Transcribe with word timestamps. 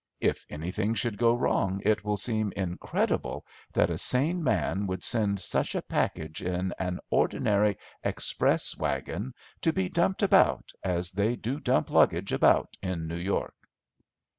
If 0.19 0.47
anything 0.49 0.95
should 0.95 1.19
go 1.19 1.35
wrong 1.35 1.79
it 1.85 2.03
will 2.03 2.17
seem 2.17 2.51
incredible 2.55 3.45
that 3.73 3.91
a 3.91 3.99
sane 3.99 4.43
man 4.43 4.87
would 4.87 5.03
send 5.03 5.39
such 5.39 5.75
a 5.75 5.81
package 5.83 6.41
in 6.41 6.73
an 6.79 6.99
ordinary 7.11 7.77
express 8.03 8.75
waggon 8.75 9.35
to 9.61 9.71
be 9.71 9.89
dumped 9.89 10.23
about, 10.23 10.71
as 10.83 11.11
they 11.11 11.35
do 11.35 11.59
dump 11.59 11.91
luggage 11.91 12.33
about 12.33 12.75
in 12.81 13.05
New 13.07 13.13
York." 13.19 13.53